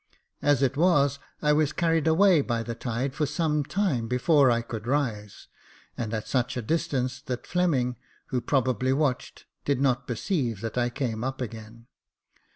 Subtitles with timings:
[0.41, 4.63] As it was, I was carried away by the tide for some time before I
[4.63, 7.97] could rise, Jacob Faithful 65 and at such a distance that Fleming,
[8.29, 11.85] who probably watched, did not perceive that I came up again.